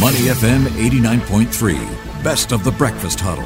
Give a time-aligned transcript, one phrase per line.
[0.00, 3.44] Money FM 89.3, best of the breakfast huddle.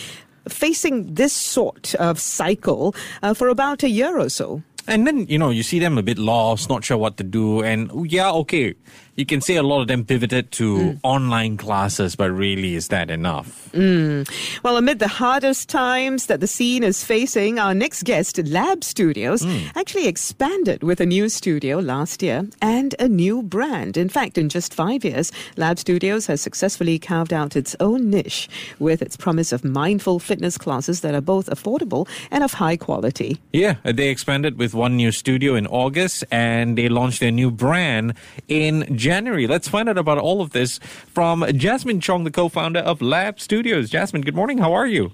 [0.50, 4.62] facing this sort of cycle uh, for about a year or so.
[4.88, 7.62] And then, you know, you see them a bit lost, not sure what to do.
[7.62, 8.74] And oh, yeah, okay.
[9.18, 10.98] You can say a lot of them pivoted to hmm.
[11.02, 13.68] online classes, but really, is that enough?
[13.74, 14.22] Hmm.
[14.62, 19.42] Well, amid the hardest times that the scene is facing, our next guest, Lab Studios,
[19.42, 19.58] hmm.
[19.74, 23.98] actually expanded with a new studio last year and a new brand.
[23.98, 28.48] In fact, in just five years, Lab Studios has successfully carved out its own niche
[28.78, 33.42] with its promise of mindful fitness classes that are both affordable and of high quality.
[33.52, 38.14] Yeah, they expanded with one new studio in August and they launched their new brand
[38.48, 39.07] in January.
[39.08, 40.80] Let's find out about all of this
[41.14, 43.90] from Jasmine Chong, the co founder of Lab Studios.
[43.90, 44.58] Jasmine, good morning.
[44.58, 45.14] How are you?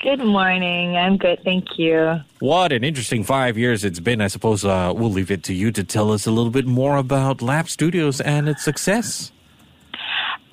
[0.00, 0.96] Good morning.
[0.96, 2.20] I'm good, thank you.
[2.38, 4.20] What an interesting five years it's been.
[4.20, 6.96] I suppose uh, we'll leave it to you to tell us a little bit more
[6.96, 9.32] about Lab Studios and its success.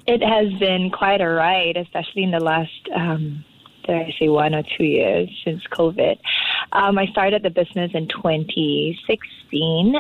[0.08, 3.46] It has been quite a ride, especially in the last, um,
[3.86, 6.18] did I say one or two years since COVID.
[6.72, 10.00] Um, I started the business in 2016.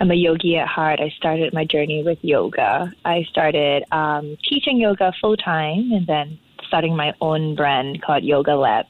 [0.00, 1.00] I'm a yogi at heart.
[1.00, 2.92] I started my journey with yoga.
[3.04, 8.54] I started um, teaching yoga full time and then starting my own brand called Yoga
[8.54, 8.86] Lab.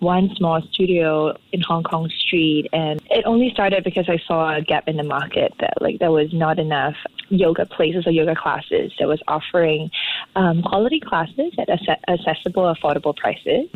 [0.00, 4.60] One small studio in Hong Kong Street, and it only started because I saw a
[4.60, 6.96] gap in the market that like there was not enough
[7.28, 9.90] yoga places or yoga classes that was offering
[10.34, 11.68] um, quality classes at
[12.08, 13.68] accessible, affordable prices.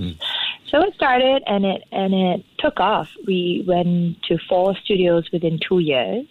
[0.69, 3.09] So it started, and it and it took off.
[3.27, 6.27] We went to four studios within two years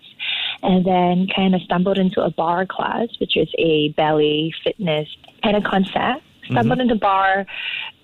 [0.63, 5.07] and then kind of stumbled into a barre class, which is a belly fitness
[5.43, 6.23] kind of concept.
[6.51, 7.45] Stumbled into barre,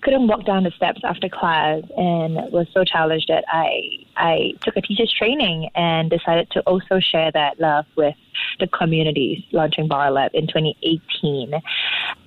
[0.00, 4.76] couldn't walk down the steps after class, and was so challenged that I I took
[4.78, 8.14] a teacher's training and decided to also share that love with
[8.58, 11.52] the communities, launching Barre Lab in 2018.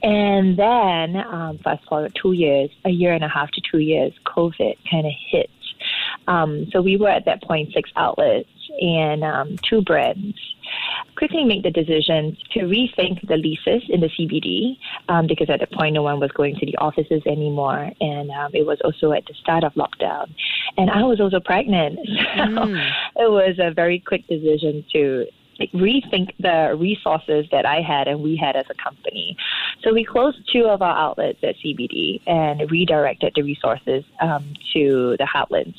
[0.03, 4.13] And then, um, fast forward two years, a year and a half to two years,
[4.25, 5.49] COVID kind of hit.
[6.27, 10.37] Um, so we were at that point six outlets and um, two brands.
[11.17, 14.77] Quickly make the decision to rethink the leases in the CBD
[15.09, 18.51] um, because at that point no one was going to the offices anymore, and um,
[18.53, 20.33] it was also at the start of lockdown,
[20.77, 21.99] and I was also pregnant,
[22.35, 22.63] so
[23.15, 25.25] it was a very quick decision to
[25.59, 29.37] like, rethink the resources that I had and we had as a company.
[29.83, 35.15] So we closed two of our outlets at CBD and redirected the resources um, to
[35.17, 35.77] the Heartlands,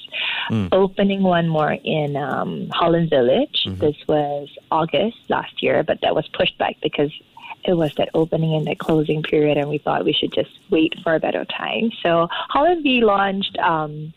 [0.73, 3.67] opening one more in um, Holland Village.
[3.79, 7.11] This was August last year, but that was pushed back because
[7.65, 10.95] it was that opening and that closing period, and we thought we should just wait
[11.03, 11.91] for a better time.
[12.03, 13.57] So Holland V launched.
[13.59, 14.13] Um,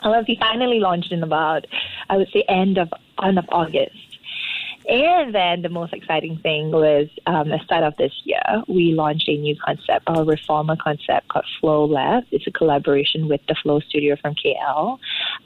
[0.00, 1.66] Holland V finally launched in about,
[2.08, 4.09] I would say, end of end of August.
[4.90, 9.28] And then the most exciting thing was um, the start of this year, we launched
[9.28, 12.24] a new concept, our reformer concept called Flow Lab.
[12.32, 14.98] It's a collaboration with the Flow Studio from KL.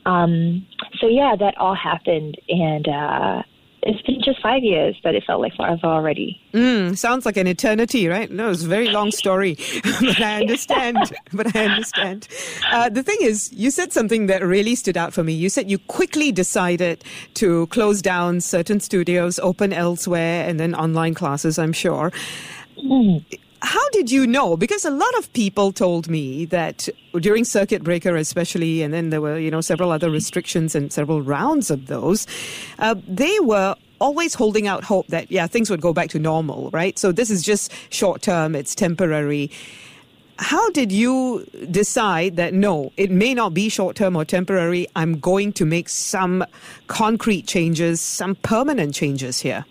[0.06, 0.66] Um,
[0.98, 3.42] so yeah, that all happened, and uh,
[3.86, 6.40] it's been just five years, but it felt like forever already.
[6.52, 8.30] Mm, sounds like an eternity, right?
[8.30, 9.56] No, it's a very long story,
[10.00, 10.98] but I understand.
[11.32, 12.28] but I understand.
[12.70, 15.32] Uh, the thing is, you said something that really stood out for me.
[15.32, 21.14] You said you quickly decided to close down certain studios, open elsewhere, and then online
[21.14, 22.12] classes, I'm sure.
[23.64, 24.58] How did you know?
[24.58, 26.86] Because a lot of people told me that
[27.18, 31.22] during circuit breaker, especially, and then there were, you know, several other restrictions and several
[31.22, 32.26] rounds of those,
[32.78, 36.68] uh, they were always holding out hope that, yeah, things would go back to normal,
[36.72, 36.98] right?
[36.98, 39.50] So this is just short term, it's temporary.
[40.38, 44.88] How did you decide that no, it may not be short term or temporary?
[44.94, 46.44] I'm going to make some
[46.86, 49.64] concrete changes, some permanent changes here.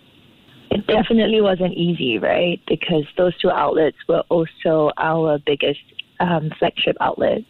[0.70, 2.60] It definitely wasn't easy, right?
[2.66, 5.80] Because those two outlets were also our biggest
[6.20, 7.46] um, flagship outlets.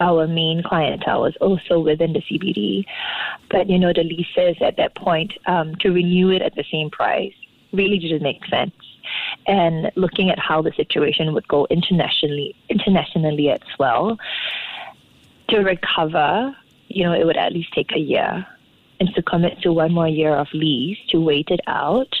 [0.00, 2.84] Our main clientele was also within the CBD.
[3.50, 6.90] But, you know, the leases at that point, um, to renew it at the same
[6.90, 7.34] price
[7.72, 8.74] really didn't make sense.
[9.46, 14.18] And looking at how the situation would go internationally, internationally as well,
[15.48, 16.56] to recover,
[16.88, 18.46] you know, it would at least take a year.
[19.00, 22.17] And to commit to one more year of lease, to wait it out,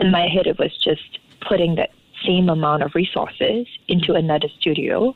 [0.00, 1.90] in my head, it was just putting that
[2.24, 5.14] same amount of resources into another studio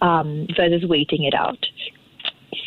[0.00, 1.66] um, versus waiting it out.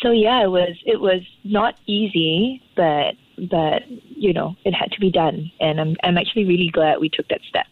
[0.02, 3.16] So yeah, it was it was not easy, but
[3.50, 7.10] but you know it had to be done, and I'm I'm actually really glad we
[7.10, 7.68] took that step.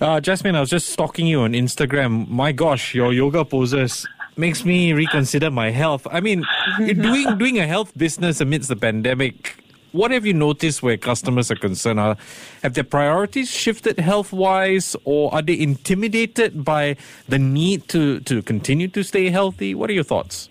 [0.00, 2.28] Uh, Jasmine, I was just stalking you on Instagram.
[2.28, 4.06] My gosh, your yoga poses
[4.36, 6.06] makes me reconsider my health.
[6.10, 6.44] I mean,
[6.78, 9.56] doing doing a health business amidst the pandemic.
[9.94, 12.00] What have you noticed where customers are concerned?
[12.00, 12.16] Are,
[12.64, 16.96] have their priorities shifted health wise, or are they intimidated by
[17.28, 19.72] the need to, to continue to stay healthy?
[19.72, 20.48] What are your thoughts?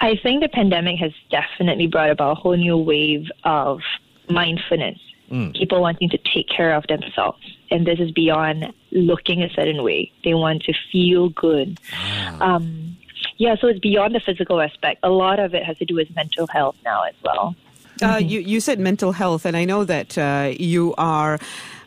[0.00, 3.82] I think the pandemic has definitely brought about a whole new wave of
[4.28, 4.98] mindfulness.
[5.28, 5.52] Hmm.
[5.52, 7.38] People wanting to take care of themselves.
[7.70, 10.10] And this is beyond looking a certain way.
[10.24, 11.78] They want to feel good.
[11.92, 12.56] Ah.
[12.56, 12.96] Um,
[13.36, 14.98] yeah, so it's beyond the physical aspect.
[15.04, 17.54] A lot of it has to do with mental health now as well.
[18.00, 21.38] Uh, you, you said mental health, and I know that uh, you are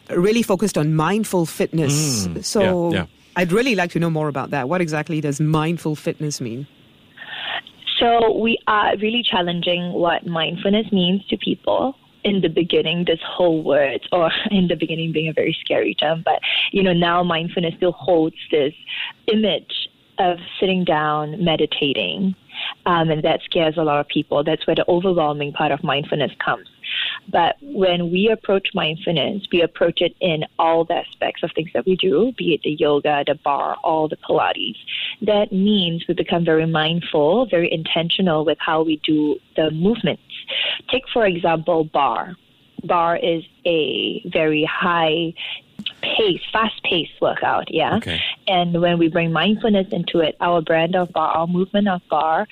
[0.09, 2.23] really focused on mindful fitness.
[2.41, 3.05] so Mm, yeah, yeah.
[3.35, 4.69] I'd really like to know more about that.
[4.69, 6.67] What exactly does mindful fitness mean?
[7.99, 11.95] So we are really challenging what mindfulness means to people.
[12.23, 16.23] In the beginning, this whole word, or in the beginning being a very scary term,
[16.25, 16.39] but
[16.71, 18.73] you know, now mindfulness still holds this
[19.31, 22.35] image of sitting down, meditating,
[22.85, 24.43] um, and that scares a lot of people.
[24.43, 26.67] That's where the overwhelming part of mindfulness comes.
[27.27, 31.85] But when we approach mindfulness, we approach it in all the aspects of things that
[31.85, 34.77] we do, be it the yoga, the barre, all the Pilates.
[35.21, 40.21] That means we become very mindful, very intentional with how we do the movements.
[40.89, 42.35] Take, for example, barre.
[42.83, 45.33] Barre is a very high
[46.17, 47.97] pace, fast paced workout, yeah.
[47.97, 48.21] Okay.
[48.47, 52.47] And when we bring mindfulness into it, our brand of barre, our movement of barre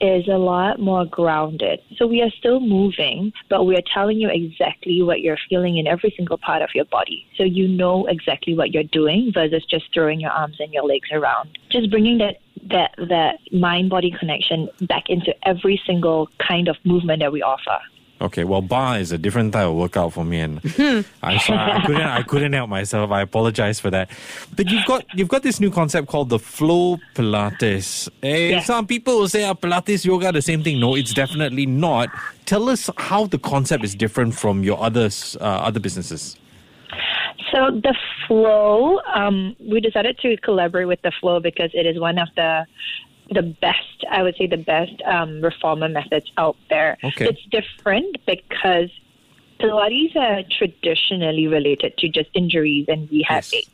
[0.00, 1.80] is a lot more grounded.
[1.96, 5.86] So we are still moving, but we are telling you exactly what you're feeling in
[5.86, 7.26] every single part of your body.
[7.36, 11.08] So you know exactly what you're doing versus just throwing your arms and your legs
[11.12, 11.58] around.
[11.70, 12.36] Just bringing that
[12.70, 17.78] that that mind body connection back into every single kind of movement that we offer.
[18.24, 20.60] Okay, well, bar is a different type of workout for me, and
[21.22, 23.10] I'm sorry, I couldn't, I couldn't help myself.
[23.10, 24.10] I apologize for that.
[24.56, 28.08] But you've got, you've got this new concept called the Flow Pilates.
[28.22, 28.60] Eh, Yeah.
[28.60, 32.08] Some people will say, "Are Pilates yoga the same thing?" No, it's definitely not.
[32.46, 36.36] Tell us how the concept is different from your others, uh, other businesses.
[37.52, 37.94] So the
[38.26, 42.64] flow, um, we decided to collaborate with the flow because it is one of the
[43.30, 46.98] the best, I would say, the best um, reformer methods out there.
[47.02, 47.26] Okay.
[47.26, 48.90] It's different because
[49.60, 53.64] Pilates are traditionally related to just injuries and rehab Yes.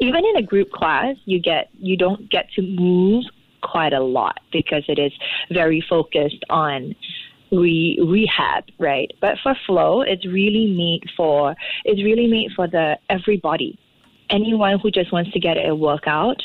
[0.00, 3.24] Even in a group class, you get you don't get to move
[3.62, 5.12] quite a lot because it is
[5.50, 6.94] very focused on
[7.52, 9.12] re- rehab, right?
[9.20, 11.54] But for flow, it's really made for
[11.84, 13.78] it's really made for the everybody.
[14.28, 16.42] Anyone who just wants to get a workout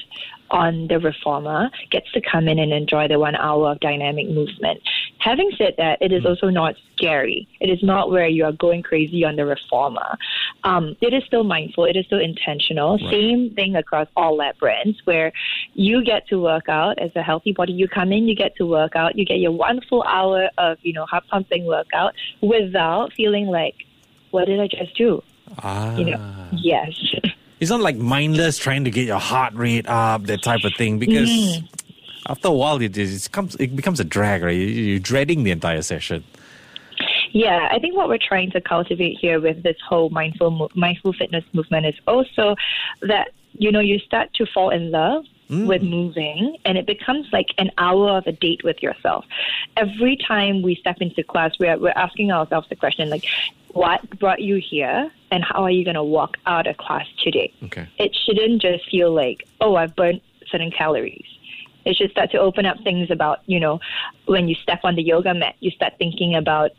[0.52, 4.82] on the reformer gets to come in and enjoy the one hour of dynamic movement.
[5.20, 7.48] Having said that, it is also not scary.
[7.60, 10.18] It is not where you are going crazy on the reformer.
[10.64, 11.86] Um, it is still mindful.
[11.86, 13.00] It is still intentional.
[13.10, 15.32] Same thing across all lab brands, where
[15.74, 17.74] you get to work out as a healthy body.
[17.74, 19.18] You come in, you get to work out.
[19.18, 23.76] You get your one full hour of you know heart pumping workout without feeling like,
[24.32, 25.22] what did I just do?
[25.60, 25.96] Ah.
[25.96, 26.94] You know, yes.
[27.60, 31.00] It's not like mindless trying to get your heart rate up, that type of thing,
[31.00, 31.68] because Mm.
[32.28, 34.52] after a while, it, it, comes, it becomes a drag, right?
[34.56, 36.24] You- You're dreading the entire session.
[37.32, 41.44] Yeah, I think what we're trying to cultivate here with this whole mindful mindful fitness
[41.54, 42.56] movement is also
[43.02, 47.48] that you know you start to fall in love with moving and it becomes like
[47.58, 49.26] an hour of a date with yourself.
[49.76, 53.26] Every time we step into class we're we're asking ourselves the question like
[53.74, 57.54] what brought you here and how are you going to walk out of class today?
[57.64, 57.86] Okay.
[58.00, 61.26] It shouldn't just feel like, oh, I've burnt certain calories.
[61.84, 63.82] It should start to open up things about, you know,
[64.28, 66.72] when you step on the yoga mat, you start thinking about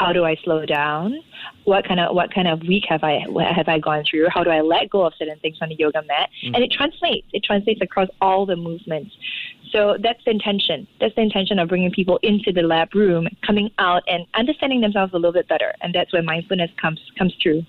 [0.00, 1.20] how do I slow down?
[1.64, 3.20] What kind of what kind of week have I
[3.54, 4.28] have I gone through?
[4.30, 6.30] How do I let go of certain things on the yoga mat?
[6.42, 6.54] Mm.
[6.54, 7.28] And it translates.
[7.34, 9.14] It translates across all the movements.
[9.72, 10.88] So that's the intention.
[11.00, 15.12] That's the intention of bringing people into the lab room, coming out and understanding themselves
[15.12, 15.74] a little bit better.
[15.82, 17.66] And that's where mindfulness comes comes through.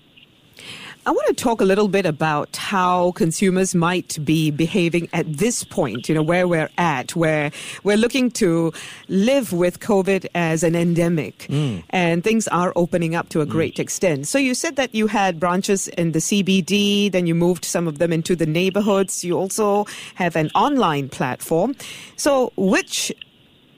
[1.04, 5.64] I want to talk a little bit about how consumers might be behaving at this
[5.64, 7.50] point, you know, where we're at, where
[7.82, 8.72] we're looking to
[9.08, 11.78] live with COVID as an endemic hmm.
[11.90, 13.50] and things are opening up to a hmm.
[13.50, 14.28] great extent.
[14.28, 17.98] So you said that you had branches in the CBD, then you moved some of
[17.98, 19.24] them into the neighborhoods.
[19.24, 21.74] You also have an online platform.
[22.14, 23.12] So which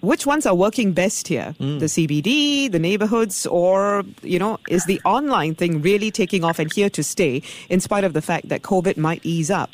[0.06, 1.54] which ones are working best here?
[1.58, 6.72] The CBD, the neighborhoods, or, you know, is the online thing really taking off and
[6.72, 9.70] here to stay in spite of the fact that COVID might ease up?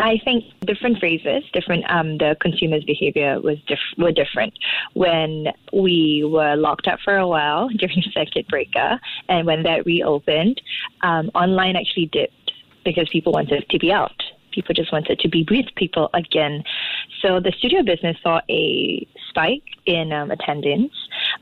[0.00, 4.54] I think different phrases, different um, the consumer's behavior was diff- were different
[4.94, 8.98] when we were locked up for a while during circuit breaker,
[9.28, 10.60] and when that reopened,
[11.02, 14.22] um, online actually dipped because people wanted to be out.
[14.50, 16.64] People just wanted to be with people again.
[17.22, 20.92] So the studio business saw a spike in um, attendance,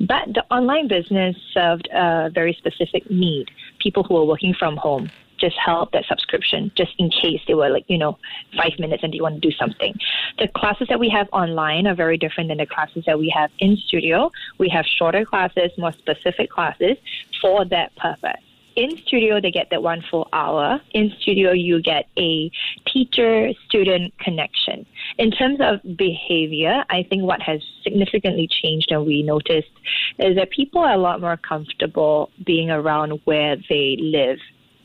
[0.00, 5.10] but the online business served a very specific need people who were working from home
[5.38, 8.18] just held that subscription just in case they were like, you know,
[8.56, 9.94] five minutes and they want to do something.
[10.38, 13.50] The classes that we have online are very different than the classes that we have
[13.58, 14.30] in studio.
[14.58, 16.96] We have shorter classes, more specific classes
[17.40, 18.42] for that purpose.
[18.78, 20.80] In studio, they get that one full hour.
[20.92, 22.48] In studio, you get a
[22.86, 24.86] teacher student connection.
[25.18, 29.72] In terms of behavior, I think what has significantly changed and we noticed
[30.20, 34.38] is that people are a lot more comfortable being around where they live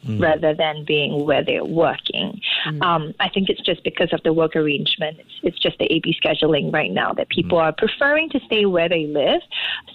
[0.06, 0.22] Mm.
[0.22, 2.42] rather than being where they're working.
[2.66, 2.82] Mm.
[2.82, 5.18] Um, I think it's just because of the work arrangement.
[5.20, 7.62] It's, it's just the AB scheduling right now that people mm.
[7.62, 9.42] are preferring to stay where they live.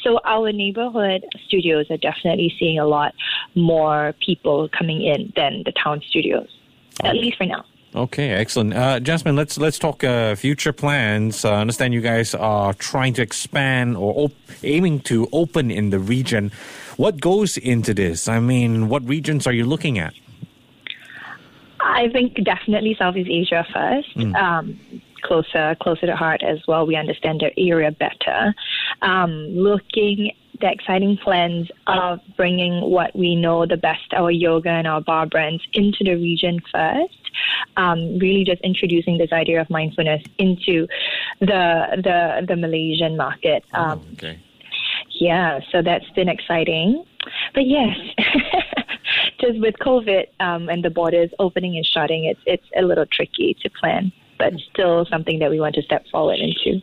[0.03, 3.15] So our neighborhood studios are definitely seeing a lot
[3.55, 6.49] more people coming in than the town studios,
[7.05, 7.67] at least for now.
[7.95, 8.75] Okay, excellent.
[8.75, 11.45] Uh, Jasmine, let's let's talk uh, future plans.
[11.45, 15.91] Uh, I understand you guys are trying to expand or op- aiming to open in
[15.91, 16.53] the region.
[16.97, 18.29] What goes into this?
[18.29, 20.13] I mean, what regions are you looking at?
[21.81, 24.17] I think definitely Southeast Asia first.
[24.37, 24.79] Um,
[25.23, 26.87] closer, closer to heart as well.
[26.87, 28.55] We understand the area better.
[29.03, 34.87] Um, looking the exciting plans of bringing what we know the best, our yoga and
[34.87, 37.15] our barre brands, into the region first.
[37.77, 40.87] Um, really, just introducing this idea of mindfulness into
[41.41, 43.65] the the the Malaysian market.
[43.73, 44.39] Um, Okay.
[45.21, 47.05] yeah, so that's been exciting.
[47.55, 47.97] But yes,
[49.41, 53.57] just with COVID um, and the borders opening and shutting, it's it's a little tricky
[53.63, 56.81] to plan, but still something that we want to step forward into.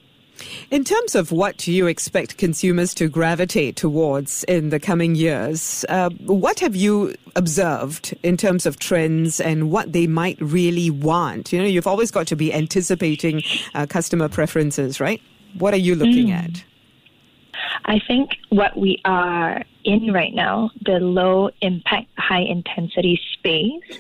[0.72, 6.10] In terms of what you expect consumers to gravitate towards in the coming years, uh,
[6.25, 11.54] what have you observed in terms of trends and what they might really want?
[11.54, 15.22] You know, you've always got to be anticipating uh, customer preferences, right?
[15.58, 16.63] What are you looking at?
[17.86, 24.00] I think what we are in right now, the low impact, high intensity space,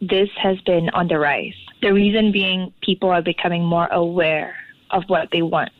[0.00, 1.54] this has been on the rise.
[1.82, 4.56] The reason being people are becoming more aware
[4.90, 5.70] of what they want.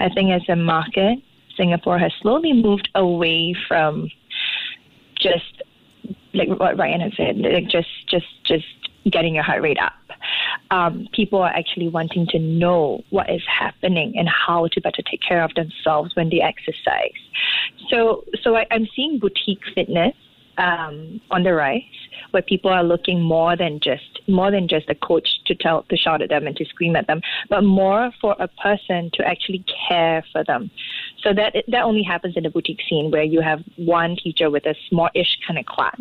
[0.00, 1.18] I think as a market,
[1.56, 4.10] Singapore has slowly moved away from
[5.16, 5.62] just
[6.32, 8.66] like what Ryan had said, like just just just
[9.10, 9.92] getting your heart rate up.
[10.70, 15.20] Um, people are actually wanting to know what is happening and how to better take
[15.20, 17.12] care of themselves when they exercise.
[17.90, 20.14] So, so I, I'm seeing boutique fitness
[20.58, 21.82] um, on the rise,
[22.30, 25.96] where people are looking more than just more than just a coach to tell to
[25.96, 29.64] shout at them and to scream at them, but more for a person to actually
[29.88, 30.70] care for them.
[31.22, 34.66] So that that only happens in the boutique scene where you have one teacher with
[34.66, 36.00] a small-ish kind of class.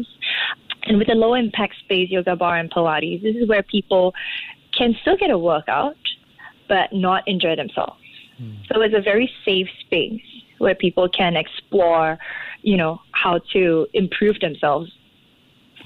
[0.84, 4.14] And with the low impact space, yoga barre and Pilates, this is where people
[4.78, 5.96] can still get a workout,
[6.68, 8.00] but not enjoy themselves.
[8.68, 10.22] So it's a very safe space
[10.58, 12.18] where people can explore,
[12.62, 14.92] you know, how to improve themselves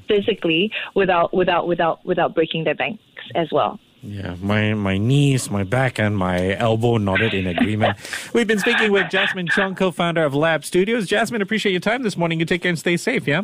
[0.08, 3.04] physically without without without without breaking their banks
[3.36, 3.80] as well.
[4.04, 7.98] Yeah, my, my knees, my back, and my elbow nodded in agreement.
[8.34, 11.08] We've been speaking with Jasmine Chong, co founder of Lab Studios.
[11.08, 12.40] Jasmine, appreciate your time this morning.
[12.40, 13.42] You take care and stay safe, yeah?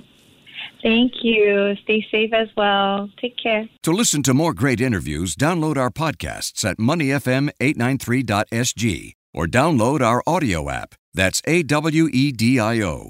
[0.84, 1.76] Thank you.
[1.84, 3.10] Stay safe as well.
[3.20, 3.68] Take care.
[3.82, 10.70] To listen to more great interviews, download our podcasts at moneyfm893.sg or download our audio
[10.70, 10.94] app.
[11.14, 13.10] That's A W E D I O.